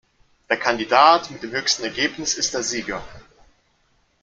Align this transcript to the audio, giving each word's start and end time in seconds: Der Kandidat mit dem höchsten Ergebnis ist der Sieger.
Der 0.49 0.57
Kandidat 0.57 1.29
mit 1.29 1.43
dem 1.43 1.51
höchsten 1.51 1.83
Ergebnis 1.83 2.33
ist 2.33 2.55
der 2.55 2.63
Sieger. 2.63 3.03